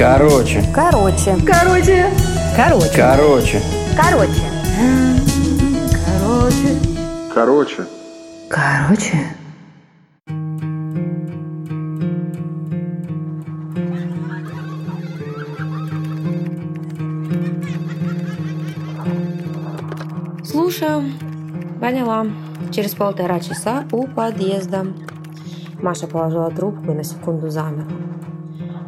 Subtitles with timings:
[0.00, 0.64] Короче.
[0.74, 1.36] Короче.
[1.46, 2.06] Короче.
[2.56, 2.90] Короче.
[2.96, 3.60] Короче.
[3.94, 4.40] Короче.
[6.08, 6.78] Короче.
[7.34, 7.86] Короче.
[8.48, 9.36] Короче.
[20.42, 21.12] Слушаю.
[21.78, 22.24] Поняла.
[22.72, 24.86] Через полтора часа у подъезда.
[25.82, 27.84] Маша положила трубку и на секунду замерла.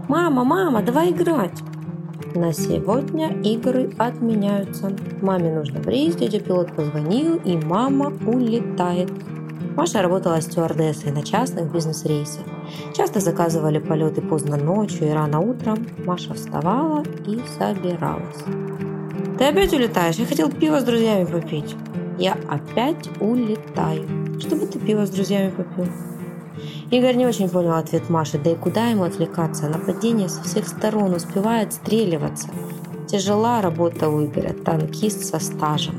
[0.09, 1.63] «Мама, мама, давай играть!»
[2.35, 4.91] На сегодня игры отменяются.
[5.21, 9.11] Маме нужно рейс, дядя пилот позвонил, и мама улетает.
[9.77, 12.45] Маша работала стюардессой на частных бизнес-рейсах.
[12.95, 15.87] Часто заказывали полеты поздно ночью и рано утром.
[16.07, 18.45] Маша вставала и собиралась.
[19.39, 20.17] «Ты опять улетаешь?
[20.17, 21.77] Я хотел пиво с друзьями попить».
[22.19, 24.07] «Я опять улетаю.
[24.41, 25.87] Чтобы ты пиво с друзьями попил?»
[26.93, 29.67] Игорь не очень понял ответ Маши, да и куда ему отвлекаться?
[29.67, 32.51] Нападение со всех сторон успевает стреливаться.
[33.09, 35.95] Тяжела работа у Игоря, танкист со стажем.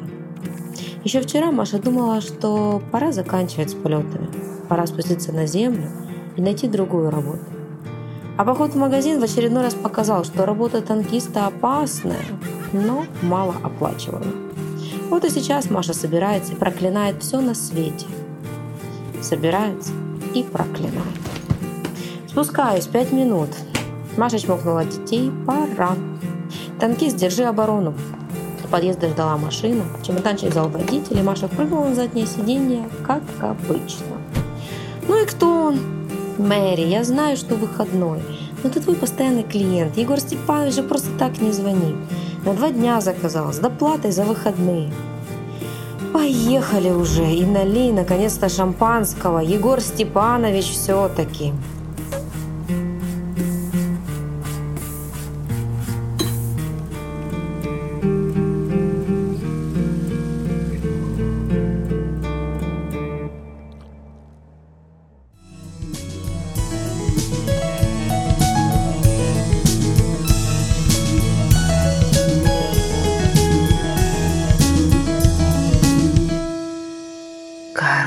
[1.03, 4.29] Еще вчера Маша думала, что пора заканчивать с полетами.
[4.69, 5.89] Пора спуститься на землю
[6.37, 7.41] и найти другую работу.
[8.37, 12.21] А поход в магазин в очередной раз показал, что работа танкиста опасная,
[12.71, 14.31] но малооплачиваемая.
[15.09, 18.05] Вот и сейчас Маша собирается и проклинает все на свете.
[19.23, 19.91] Собирается
[20.33, 20.93] и проклинает.
[22.27, 23.49] Спускаюсь, пять минут.
[24.17, 25.31] Маша чмокнула детей.
[25.45, 25.95] Пора.
[26.79, 27.93] Танкист, держи оборону.
[28.63, 29.83] У подъезда ждала машина.
[30.05, 34.17] Чемоданчик взял водитель, и Маша прыгнула на заднее сиденье, как обычно.
[35.07, 35.79] Ну и кто он?
[36.37, 38.19] Мэри, я знаю, что выходной.
[38.63, 39.97] Но ты твой постоянный клиент.
[39.97, 41.95] Егор Степанович же просто так не звонит.
[42.45, 44.91] На два дня заказал, с доплатой за выходные.
[46.13, 49.39] Поехали уже и налей наконец-то шампанского.
[49.39, 51.53] Егор Степанович все-таки.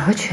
[0.08, 0.32] 我去